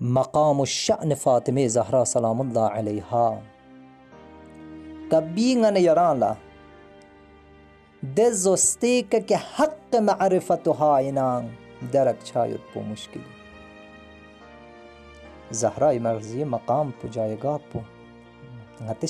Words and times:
مقام 0.00 0.60
و 0.60 0.64
شاہ 0.66 1.04
نفاطمِ 1.06 1.66
ظہر 1.70 2.04
سلام 2.06 2.40
اللہ 2.40 2.72
علیہ 2.74 3.14
دے 8.82 9.00
کہ 9.10 9.34
حق 9.58 9.94
درک 11.92 12.24
چھایت 12.24 12.72
پو 12.72 12.80
مشکل 12.86 13.20
زہرا 15.60 15.90
مرضی 16.02 16.44
مقام 16.58 16.90
پو 17.00 17.08
جائے 17.12 17.36
گا 17.44 17.56
پو 17.72 17.80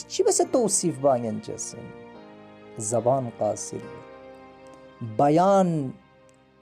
چی 0.07 0.23
بس 0.29 0.41
توصیف 0.53 0.99
بان 1.01 1.39
جیسے 1.47 1.89
زبان 2.93 3.29
قاصر 3.39 3.95
بیان 5.19 5.89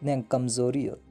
نے 0.06 0.20
کمزوری 0.28 0.88
ہوتی 0.88 1.10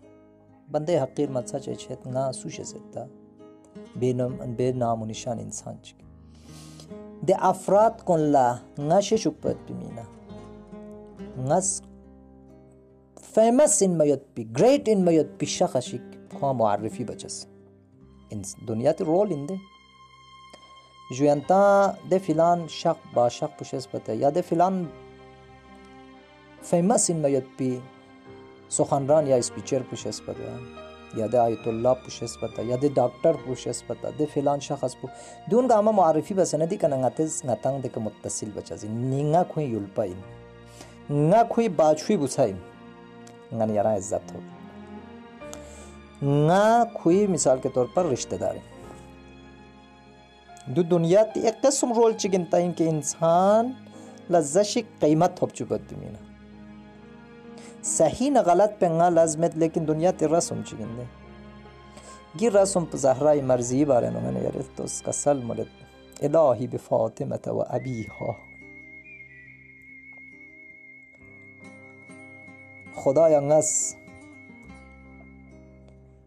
بنده 0.71 1.01
حقیر 1.03 1.29
مدسا 1.31 1.59
چای 1.59 1.75
چھت 1.75 2.07
نا 2.15 2.31
سوش 2.31 2.61
سکتا 2.65 3.05
بے 3.99 4.11
نام 4.19 4.31
بے 4.57 4.71
نام 4.81 5.01
و 5.01 5.05
نشان 5.05 5.39
انسان 5.39 5.75
چکی 5.83 6.05
د 7.27 7.31
افراد 7.51 8.03
کن 8.05 8.19
لا 8.35 8.45
نش 8.79 9.13
شپت 9.23 9.57
بمینا 9.71 10.03
نس 11.49 11.81
فیمس 13.33 13.81
ان 13.85 13.97
میت 13.97 14.23
پی 14.35 14.43
گریٹ 14.57 14.89
ان 14.93 15.05
میت 15.05 15.37
پی 15.39 15.45
شخصی 15.57 15.97
خواہ 16.39 16.53
معرفی 16.61 17.03
بچس 17.11 17.45
دنیا 18.67 18.91
تی 18.97 19.03
رول 19.03 19.31
ان 19.33 19.47
دے 19.49 19.55
جوینتا 21.17 21.61
د 22.11 22.23
فلان 22.25 22.67
شق 22.79 23.05
باشق 23.13 23.57
پشس 23.59 23.87
بتا 23.93 24.13
یا 24.23 24.29
د 24.37 24.47
فلان 24.49 24.83
فیمس 26.69 27.09
ان 27.11 27.17
میت 27.27 27.57
پی 27.57 27.69
سخنران 28.77 29.27
یا 29.27 29.35
اسپیچر 29.35 29.81
پوش 29.89 30.05
اسپتہ 30.07 30.49
یا 31.17 31.25
دے 31.31 31.37
آیت 31.37 31.67
اللہ 31.67 31.93
پوشپت 32.03 32.59
یا 32.65 32.75
دے 32.81 32.87
ڈاکٹر 32.95 33.35
پوشپتہ 33.45 34.07
فلان 34.33 34.59
شخص 34.67 34.95
پو 34.99 35.07
دون 35.51 35.67
گا 35.69 35.79
معرفی 35.87 36.33
بسن 36.33 36.61
دیکھنا 36.71 36.95
متصل 37.95 38.51
بچا 38.53 38.77
سی 38.81 38.87
نی 38.91 39.21
نگا 39.23 39.41
کھوئی 39.53 40.13
نہ 41.09 41.43
کھوئی 41.49 41.67
نگا 42.17 43.65
نیارا 43.65 43.93
عزت 43.95 44.31
ہو 44.35 44.39
نگا 46.31 46.83
نئی 47.05 47.27
مثال 47.33 47.59
کے 47.63 47.69
طور 47.73 47.85
پر 47.93 48.05
رشتہ 48.13 48.35
دار 48.45 48.55
دو 50.75 50.81
دنیا 50.97 51.23
تی 51.33 51.39
ایک 51.49 51.61
قسم 51.63 51.93
رول 51.99 52.13
چنتائیں 52.23 52.71
کہ 52.77 52.89
انسان 52.89 53.71
لذش 54.33 54.77
قیمت 54.99 55.41
ہو 55.41 55.47
چکتہ 55.53 56.09
صحیح 57.83 58.39
غلط 58.45 58.79
پنگا 58.79 59.07
لازمت 59.09 59.55
لیکن 59.57 59.83
دنیا 59.85 60.11
تی 60.11 60.25
رسم 60.31 60.63
چگنده 60.63 61.05
گی 62.37 62.49
رسم 62.49 62.87
زهرای 62.93 63.41
مرزی 63.41 63.85
باره 63.85 64.09
من 64.09 64.35
یارد 64.41 64.65
توس 64.77 65.01
کسل 65.03 65.41
مولد 65.43 65.67
الهی 66.21 66.67
به 66.67 66.77
فاطمت 66.77 67.47
و 67.47 67.61
عبیها 67.61 68.35
خدایا 72.93 73.39
نس 73.39 73.95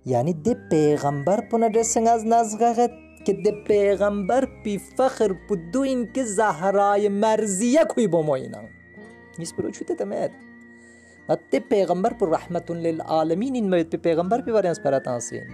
یعنی 0.06 0.32
ده 0.32 0.56
پیغمبر 0.70 1.41
پونه 1.41 1.69
رسنگ 1.69 2.09
از 2.09 2.26
نزغغت 2.26 2.91
که 3.25 3.32
ده 3.32 3.53
پیغمبر 3.66 4.48
پی 4.64 4.78
فخر 4.78 5.34
پدو 5.48 5.81
این 5.81 6.12
که 6.12 6.25
زهرای 6.25 7.09
مرزیه 7.09 7.84
کوی 7.84 8.06
با 8.06 8.22
ما 8.22 8.34
اینا 8.34 8.59
نیست 9.38 9.56
برو 9.56 9.70
چوته 9.70 9.94
Hatta 11.28 11.58
peygamber 11.70 12.20
bu 12.20 12.30
rahmetun 12.30 12.84
lil 12.84 13.00
alemin 13.06 13.54
inmeyit 13.54 13.92
bir 13.92 13.98
peygamber 13.98 14.46
bir 14.46 14.52
var 14.52 14.64
yalnız 14.64 14.82
paratansiyen. 14.82 15.46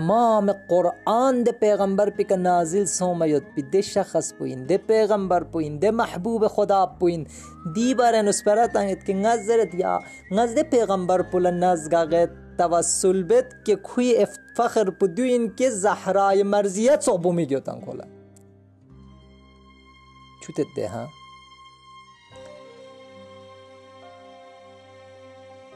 تمام 0.00 0.46
قرآن 0.72 1.34
د 1.46 1.48
پیغمبر 1.64 2.08
پی 2.18 2.24
که 2.30 2.36
نازل 2.48 2.84
سومیت 3.00 3.44
پی 3.54 3.60
ده 3.72 3.82
شخص 3.94 4.26
پوین 4.38 4.60
ده 4.70 4.76
پیغمبر 4.92 5.42
پوین 5.52 5.72
ده 5.82 5.90
محبوب 6.02 6.42
خدا 6.56 6.80
پوین 7.00 7.22
دی 7.74 7.88
بار 7.98 8.14
نسپرت 8.28 8.72
آنگید 8.80 9.00
که 9.06 9.12
نظرت 9.26 9.72
یا 9.82 9.94
نزد 10.36 10.58
پیغمبر 10.74 11.20
پول 11.30 11.44
نزگاگید 11.64 12.30
توسل 12.58 13.18
بید 13.30 13.46
که 13.66 13.74
کوی 13.88 14.08
افتفخر 14.24 14.86
پدوین 15.00 15.42
که 15.58 15.66
زهرای 15.84 16.42
مرزیت 16.54 17.00
صحبو 17.08 17.30
میگیوتن 17.38 17.78
کلا 17.86 18.04
توتت 20.52 21.08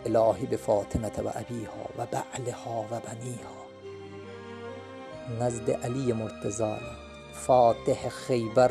الهی 0.06 0.46
به 0.46 0.56
فاطمت 0.56 1.18
و 1.18 1.30
ابیها 1.34 1.86
و 1.98 2.06
بعلها 2.06 2.84
و 2.90 3.00
بنیها 3.00 3.64
نزد 5.46 5.70
علی 5.70 6.12
مرتضا 6.12 6.76
فاتح 7.34 8.08
خیبر 8.08 8.70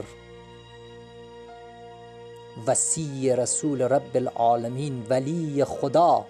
وسیع 2.67 3.35
رسول 3.35 3.81
رب 3.81 4.15
العالمین 4.15 5.05
ولی 5.09 5.63
خدا 5.63 6.25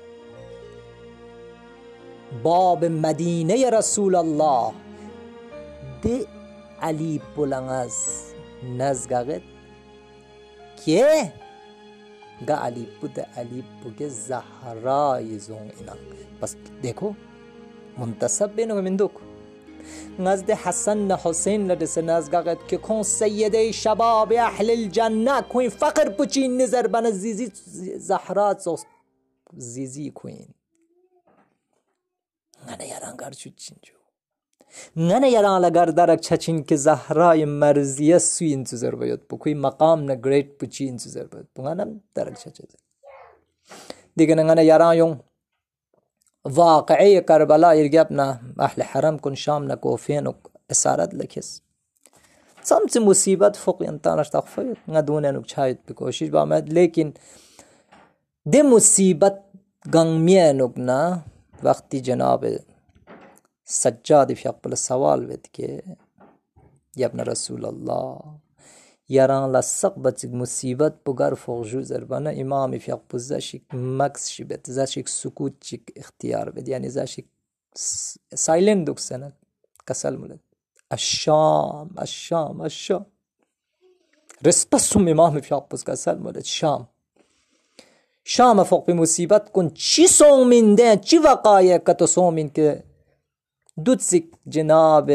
باب 2.43 2.85
مدینه 2.85 3.69
رسول 3.69 4.15
الله 4.15 4.73
ده 6.03 6.27
علی 6.81 7.21
بلنگز 7.37 8.23
نزگغت 8.77 9.41
ياه 10.87 11.31
جا 12.47 12.55
علی 12.57 12.87
بود 13.01 13.19
علی 13.19 13.63
بوگه 13.83 14.07
زهرای 14.09 15.39
زون 15.39 15.71
اینا 15.77 15.95
بس 16.41 16.55
دیکھو 16.83 17.05
منتصب 17.97 18.49
بینو 18.55 18.81
من 18.81 18.95
دوک 18.99 19.11
نزد 20.19 20.49
حسن 20.49 21.11
حسین 21.11 21.71
لرسه 21.71 22.01
نزگاقت 22.01 22.67
که 22.67 22.77
کن 22.77 23.03
سیده 23.03 23.71
شباب 23.71 24.33
اهل 24.33 24.69
الجنه 24.69 25.41
کوین 25.41 25.69
فقر 25.69 26.09
بچین 26.09 26.61
نظر 26.61 26.87
بنا 26.87 27.11
زیزی 27.11 27.51
زهرات 27.97 28.59
زوست 28.59 28.87
زیزی 29.57 30.09
کوین 30.11 30.47
انا 32.67 32.85
یارانگار 32.85 33.31
شد 33.31 33.55
چینجو 33.55 34.02
لگر 34.95 35.85
درک 35.95 36.19
دەرەك 36.19 36.65
که 36.67 36.75
زهرای 36.75 36.77
زەهرای 36.77 37.45
مەرزیە 37.59 38.17
سوین 38.17 38.63
تزر 38.63 38.95
بێت 38.95 39.21
بکوی 39.29 39.53
انتو 39.53 40.07
زر 40.07 40.15
گرێت 40.25 40.47
بچین 40.59 40.97
تزر 40.97 41.25
بێت 41.31 41.47
بڵانم 41.55 41.89
دیگه 42.15 42.33
چەچێت 42.43 42.71
دیگە 44.19 44.95
یون 44.99 45.19
واقعی 46.45 47.21
کربلا 47.21 47.21
کەربەلا 47.29 47.69
ئیرگەبنا 47.77 48.27
احل 48.65 48.81
حرم 48.91 49.17
کن 49.23 49.35
شام 49.43 49.63
نه 49.71 49.75
کوفین 49.85 50.27
و 50.27 50.33
اسارت 50.73 51.11
لکس 51.19 51.49
مصیبت 53.09 53.53
فوق 53.63 53.77
انتانش 53.91 54.29
تخفید 54.29 54.67
چەمچ 54.77 55.05
دونه 55.07 55.29
فوقیتانەش 55.31 55.47
چاید 55.51 55.79
نە 55.89 55.93
با 56.33 56.45
و 56.51 56.53
لیکن 56.77 57.09
بکۆشیش 58.51 58.65
مصیبت 58.75 59.35
گنگ 59.95 60.13
میه 60.27 60.47
موسیبەت 60.53 60.79
نه 60.89 61.01
وقتی 61.67 61.99
جناب 62.07 62.41
سجاد 63.65 64.31
يقبل 64.31 64.71
السوال 64.71 65.25
بد 65.25 65.47
که 65.53 65.83
يا 66.97 67.05
ابن 67.07 67.19
رسول 67.19 67.65
الله 67.65 68.17
یاران 69.09 69.55
لسق 69.55 69.99
بت 69.99 70.25
مصیبت 70.25 70.93
بگر 71.05 71.33
فوجو 71.33 71.81
زربانه 71.81 72.33
امام 72.37 72.77
فیق 72.77 72.99
بزشک 73.13 73.61
مکس 73.73 74.29
شی 74.29 74.43
بت 74.43 74.71
زشک 74.71 75.07
سکوت 75.09 75.53
چک 75.67 75.81
اختيار 75.95 76.49
بد 76.49 76.67
يعني 76.67 76.89
زشک 76.89 77.25
سایلنت 78.35 78.87
دوک 78.87 78.99
سنت 78.99 79.33
کسل 79.87 80.15
مولد 80.15 80.39
الشام 80.91 81.89
الشام 81.99 82.61
الشام 82.61 83.05
رسپسوم 84.45 85.07
امام 85.07 85.39
فیق 85.41 85.63
بز 85.71 85.83
کسل 85.83 86.17
مولد 86.17 86.43
شام 86.43 86.87
شام 88.23 88.63
فوق 88.63 88.85
به 88.85 88.93
مصیبت 88.93 89.51
کن 89.51 89.69
چی 89.69 90.07
سومین 90.07 90.75
ده 90.75 90.97
چی 90.97 91.17
وقایه 91.17 91.79
که 91.87 91.93
تو 91.93 92.07
سومین 92.07 92.49
که 92.49 92.83
دوتسک 93.85 94.25
جناب 94.55 95.07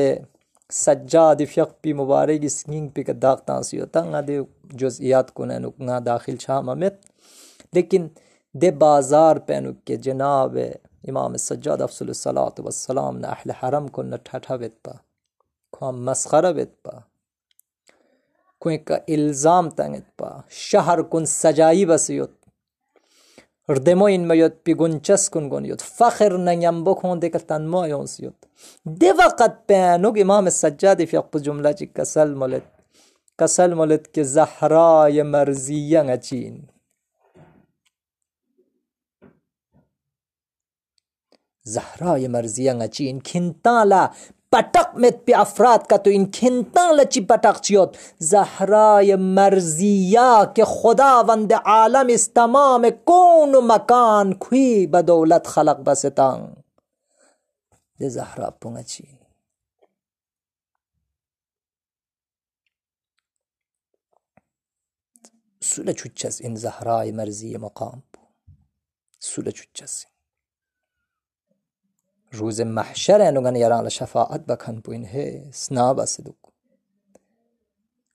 سجاد 0.85 1.41
فق 1.55 1.71
پی 1.83 1.93
مبارک 1.93 2.43
سنگنگ 2.51 2.89
پہ 2.95 3.03
کہ 3.03 3.13
داغتا 3.23 3.59
کو 5.35 5.43
نینو 5.47 5.69
نا 5.87 5.99
داخل 6.07 6.37
شاہ 6.41 6.61
ممت 6.61 6.95
لیکن 7.75 8.09
دے 8.61 8.71
بازار 8.85 9.35
پینو 9.47 9.71
کے 9.87 9.95
جناب 10.07 10.53
امام 11.09 11.33
سجاد 11.49 11.81
افصل 11.83 12.09
افسل 12.11 12.35
نہ 12.35 12.61
وسلم 12.67 13.25
حرم 13.63 13.87
کو 13.95 14.01
نہ 14.03 14.17
ٹھٹا 14.25 14.55
پا 14.57 14.65
اطپا 14.67 15.91
مسخرہ 16.07 16.53
ویت 16.57 16.73
پا 16.83 16.93
کوئی 18.63 18.79
کا 18.87 18.97
الزام 19.09 19.69
تنگت 19.79 20.07
پا 20.19 20.31
شہر 20.69 20.99
کن 21.11 21.25
سجائی 21.43 21.85
بسیوت 21.87 22.31
ردموين 23.71 24.27
ما 24.27 24.35
يد 24.35 24.53
بيقون 24.67 24.99
جسكن 24.99 25.51
قون 25.51 25.65
يد 25.67 25.81
فخر 25.81 26.37
ننيم 26.37 26.85
بكون 26.85 27.19
ديك 27.19 27.37
التان 27.37 27.67
ما 27.69 27.87
يونس 27.87 28.21
يد 28.21 28.33
دي 28.87 29.11
وقت 29.13 29.65
بانوك 29.69 30.19
امام 30.19 30.47
السجاد 30.47 31.05
في 31.05 31.19
اقب 31.19 31.43
جملة 31.43 31.71
كسل 31.73 32.35
مولد 32.35 32.63
كسل 33.39 33.75
مولد 33.75 34.07
كي 34.07 34.25
زحراء 34.25 35.23
مرزيا 35.23 36.03
نجين 36.03 36.67
زحراء 41.65 42.29
مرزيا 42.29 42.73
نجين 42.73 43.21
كنتالا 43.21 44.11
پٹک 44.53 44.95
مت 45.01 45.25
پی 45.27 45.35
افراد 45.35 45.87
کا 45.89 45.97
تو 46.05 46.11
ان 46.15 46.25
کھنتا 46.35 46.91
لچی 46.93 47.21
چیوت 47.63 47.97
زہرائے 48.31 49.17
مرضیا 49.39 50.29
کے 50.57 50.65
خدا 50.81 51.11
عالم 51.73 52.11
اس 52.15 52.29
تمام 52.39 52.85
کون 53.11 53.53
مکان 53.73 54.33
کھوی 54.47 54.87
بدولت 54.93 55.47
خلق 55.55 55.81
بستان 55.87 56.47
دے 58.01 58.83
چی 58.93 59.05
سولہ 65.71 65.91
چھچس 65.99 66.41
ان 66.45 66.55
زہرائے 66.65 67.13
مرضی 67.21 67.57
مقام 67.67 68.01
پل 68.13 69.41
ان 69.47 70.07
روز 72.39 72.61
محشر 72.61 73.21
ہیں 73.21 73.31
لوگوں 73.33 73.51
نے 73.51 73.59
یاران 73.59 73.89
شفاعت 73.89 74.49
بکھن 74.49 74.81
پوین 74.85 75.05
ہے 75.15 75.29
سنا 75.55 75.91
بس 75.97 76.19
دکو 76.25 76.47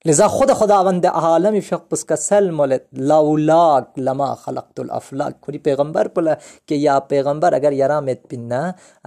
لذا 0.10 0.28
خود 0.28 0.50
خدا 0.60 0.80
وند 0.86 1.06
عالمی 1.14 1.60
فق 1.68 1.90
پس 1.90 2.04
کا 2.06 2.16
سل 2.16 2.50
مولت 2.52 2.88
لاولاک 3.00 4.00
لما 4.00 4.34
خلقت 4.42 4.80
الافلاک 4.80 5.40
کھوڑی 5.42 5.60
پیغمبر 5.68 6.08
پلا 6.16 6.34
کہ 6.68 6.74
یا 6.76 7.00
پیغمبر 7.14 7.54
اگر 7.54 7.72
یاران 7.72 8.06
میت 8.06 8.28
پننا 8.30 8.62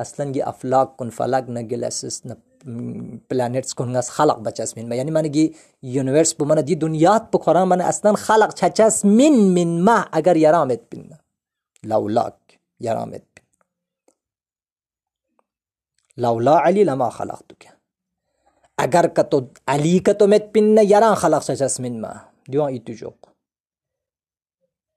اصلا 0.04 0.24
گی 0.34 0.42
افلاک 0.42 0.96
کن 0.98 1.10
فلاک 1.16 1.50
نگل 1.58 1.84
اسس 1.84 2.24
نپ 2.26 2.44
پلانٹس 3.28 3.74
کو 3.74 3.84
ہنگاس 3.84 4.10
خلق 4.10 4.38
بچاس 4.44 4.76
من 4.76 4.88
میں 4.88 4.96
یعنی 4.96 5.10
مانے 5.10 5.28
گی 5.34 5.48
یونیورس 5.96 6.36
پو 6.36 6.44
مانا 6.44 6.60
دی 6.68 6.74
دنیا 6.84 7.16
پو 7.32 7.38
کھورا 7.38 7.64
مانا 7.64 7.86
اصلا 7.88 8.12
خلق 8.26 8.54
چچاس 8.54 9.04
من 9.04 9.40
من 9.54 9.80
ما 9.84 10.00
اگر 10.18 10.36
یرامت 10.36 10.90
پن 10.90 11.08
لولاک 11.88 12.38
یرامت 12.84 13.35
لولا 16.18 16.52
علي 16.56 16.84
لما 16.84 17.08
خلقتك 17.10 17.68
اگر 18.82 19.06
كتو 19.06 19.40
علي 19.68 20.00
كتو 20.00 20.26
مت 20.26 20.50
بين 20.54 20.78
يران 20.78 21.14
خلق 21.14 21.38
سجس 21.38 21.80
من 21.80 22.00
ما 22.00 22.28
ديوان 22.48 22.66
اي 22.72 22.78
تجوك 22.78 23.28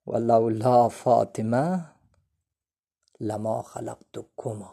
ولولا 0.06 0.88
فاطمة 0.88 1.86
لما 3.20 3.62
خلقتكما 3.62 4.70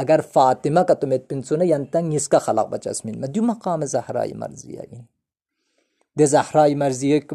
اگر 0.00 0.20
فاطمة 0.20 0.82
كتو 0.82 1.06
مت 1.06 1.26
بين 1.30 1.42
سونا 1.42 1.64
ينتن 1.64 2.08
نسك 2.10 2.36
خلق 2.36 2.66
بجس 2.66 3.06
من 3.06 3.20
ما 3.20 3.26
ديو 3.26 3.42
مقام 3.42 3.84
زهراء 3.84 4.34
مرزيه 4.34 4.82
دي 6.16 6.26
زهراء 6.26 6.74
مرزيه 6.74 7.26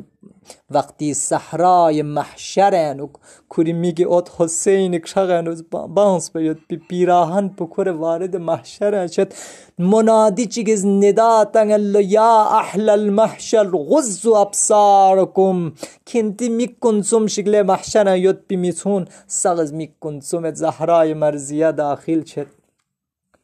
وقتی 0.72 1.14
صحرای 1.14 2.02
محشرن 2.02 3.00
و 3.00 3.08
کوری 3.50 3.74
میگه 3.74 4.08
ات 4.10 4.32
حسین 4.38 4.98
کشغن 5.00 5.56
بانس 5.88 6.36
بید 6.36 6.58
بی 6.68 6.78
پیراهن 6.78 7.56
وارد 7.78 8.36
محشرن 8.36 9.08
شد 9.08 9.34
منادی 9.80 10.46
چیگز 10.46 10.86
ندا 10.86 11.46
تنگل 11.54 12.02
یا 12.10 12.44
احل 12.46 12.90
المحشر 12.90 13.64
غزو 13.68 14.34
ابصارکم 14.36 15.72
کنتی 16.08 16.76
کنسوم 16.82 17.28
شکل 17.28 17.62
محشرن 17.62 18.18
یود 18.18 18.48
بی 18.48 18.56
میتون 18.56 19.08
سغز 19.28 19.74
کنسوم 20.00 20.54
زهرای 20.54 21.14
مرزیه 21.14 21.72
داخل 21.72 22.24
شد 22.24 22.48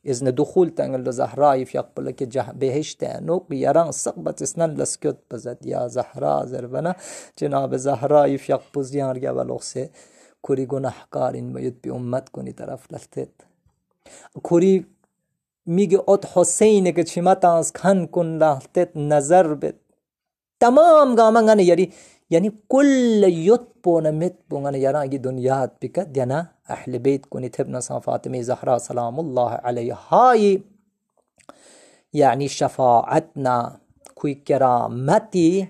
إذن 0.05 0.31
دخول 0.35 0.69
تنگل 0.69 1.11
زهرای 1.11 1.65
فی 1.65 1.79
بلکه 1.95 2.13
که 2.13 2.25
جه 2.25 2.51
بهشت 2.59 3.03
نو 3.03 3.39
قیران 3.49 3.91
سقبت 3.91 4.41
اسنن 4.41 4.73
لسکت 4.75 5.17
بزد 5.31 5.57
یا 5.65 5.87
زهرا 5.87 6.45
زربنا 6.45 6.95
جناب 7.37 7.77
زهرای 7.77 8.37
فی 8.37 8.53
اقبل 8.53 8.81
زیان 8.81 9.15
رگه 9.15 9.31
بلغسه 9.33 9.89
کوری 10.41 10.65
گناه 10.65 11.07
کارین 11.11 11.53
بی 11.81 11.89
امت 11.89 12.29
کنی 12.29 12.53
طرف 12.53 12.91
لفتت 12.93 13.29
کوری 14.43 14.85
میگه 15.65 15.99
ات 16.07 16.37
حسین 16.37 16.91
که 16.91 17.03
چما 17.03 17.35
تانس 17.35 17.71
کن 17.71 18.05
کن 18.07 18.25
لفتت 18.43 18.89
نظر 18.97 19.53
بد 19.53 19.75
تمام 20.61 21.09
قام 21.17 21.37
أنا 21.37 21.61
يري 21.61 21.89
يعني 22.33 22.49
كل 22.73 23.21
يطبون 23.27 24.05
متبون 24.21 24.75
يرى 24.85 25.07
جدون 25.13 25.37
ياد 25.47 25.71
بك 25.81 25.99
دينا 25.99 26.39
أحل 26.73 26.99
بيت 27.05 27.25
كوني 27.25 27.49
تبنا 27.49 27.79
فاطمة 28.07 28.41
زهراء 28.49 28.77
سلام 28.77 29.15
الله 29.23 29.51
عليها 29.65 29.99
هاي 30.09 30.43
يعني 32.13 32.47
شفاعتنا 32.47 33.55
كوي 34.17 34.33
كرامتي 34.47 35.67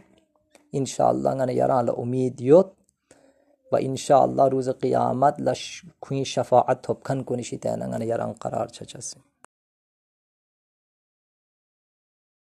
إن 0.78 0.86
شاء 0.86 1.12
الله 1.12 1.32
أنا 1.32 1.52
يرى 1.60 1.78
لأميد 1.88 2.42
يوت 2.42 2.70
ان 3.82 3.96
شاء 3.96 4.22
الله 4.28 4.46
روز 4.56 4.68
قيامت 4.70 5.36
لش 5.48 5.86
كوي 6.04 6.26
شفاعت 6.36 6.82
هبكن 6.90 7.18
كوني 7.24 7.44
شيطان 7.44 7.82
أنا 7.82 8.06
يرى 8.06 8.28
قرار 8.44 8.68
چچسي 8.78 9.31